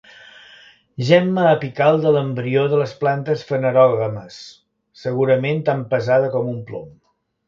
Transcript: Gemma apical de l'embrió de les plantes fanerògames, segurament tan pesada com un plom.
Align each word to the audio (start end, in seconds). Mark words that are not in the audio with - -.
Gemma 1.09 1.43
apical 1.49 1.99
de 2.05 2.13
l'embrió 2.15 2.63
de 2.71 2.79
les 2.81 2.93
plantes 3.03 3.43
fanerògames, 3.49 4.39
segurament 5.03 5.61
tan 5.69 5.85
pesada 5.93 6.33
com 6.37 6.49
un 6.55 6.59
plom. 6.71 6.89